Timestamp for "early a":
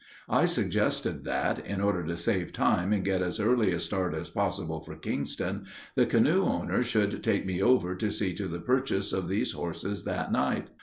3.39-3.79